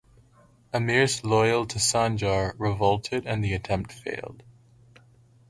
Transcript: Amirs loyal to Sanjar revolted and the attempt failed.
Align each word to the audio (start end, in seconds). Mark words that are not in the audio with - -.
Amirs 0.73 1.23
loyal 1.23 1.67
to 1.67 1.77
Sanjar 1.77 2.55
revolted 2.57 3.27
and 3.27 3.43
the 3.43 3.53
attempt 3.53 3.91
failed. 3.91 4.41